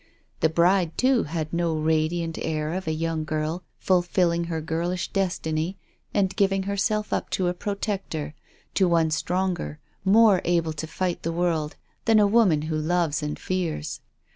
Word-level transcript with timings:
The 0.39 0.49
bride 0.49 0.97
too, 0.97 1.25
had 1.25 1.53
no 1.53 1.75
radiant 1.75 2.39
air 2.41 2.73
of 2.73 2.87
a 2.87 2.91
young 2.91 3.23
girl 3.23 3.61
fulfilling 3.77 4.45
her 4.45 4.59
girlish 4.59 5.09
destiny 5.09 5.77
and 6.11 6.35
giving 6.35 6.63
herself 6.63 7.13
up 7.13 7.29
to 7.37 7.49
a 7.49 7.53
protector, 7.53 8.33
to 8.73 8.87
one 8.87 9.11
stronger, 9.11 9.77
more 10.03 10.41
able 10.43 10.73
to 10.73 10.87
fight 10.87 11.21
the 11.21 11.31
world 11.31 11.75
than 12.05 12.17
a 12.17 12.25
woman 12.25 12.63
who 12.63 12.77
loves 12.79 13.21
and 13.21 13.37
fears. 13.37 13.99